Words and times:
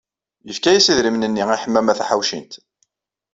Yefka-as 0.47 0.85
idrimen-nni 0.91 1.43
i 1.53 1.53
Ḥemmama 1.63 1.93
Taḥawcint. 1.99 2.53